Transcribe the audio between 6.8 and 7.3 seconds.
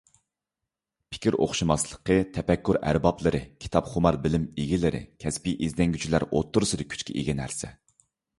كۈچكە